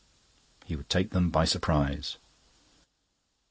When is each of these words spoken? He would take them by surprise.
He 0.65 0.75
would 0.75 0.89
take 0.89 1.11
them 1.11 1.29
by 1.29 1.45
surprise. 1.45 2.17